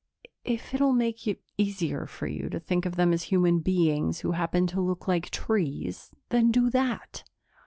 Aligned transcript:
If 0.45 0.73
it'll 0.73 0.93
make 0.93 1.27
it 1.27 1.43
easier 1.59 2.07
for 2.07 2.25
you 2.25 2.49
to 2.49 2.59
think 2.59 2.87
of 2.87 2.95
them 2.95 3.13
as 3.13 3.25
human 3.25 3.59
beings 3.59 4.21
who 4.21 4.31
happen 4.31 4.65
to 4.65 4.81
look 4.81 5.07
like 5.07 5.29
trees, 5.29 6.09
then 6.29 6.49
do 6.49 6.71
that." 6.71 7.23